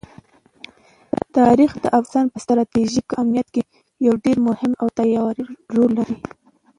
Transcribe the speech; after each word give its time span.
تاریخ 1.37 1.71
د 1.83 1.85
افغانستان 1.99 2.25
په 2.33 2.37
ستراتیژیک 2.43 3.07
اهمیت 3.15 3.47
کې 3.55 3.61
یو 4.05 4.13
ډېر 4.23 4.37
مهم 4.47 4.71
او 4.81 4.87
پیاوړی 4.97 5.43
رول 5.75 5.91
لري. 5.99 6.15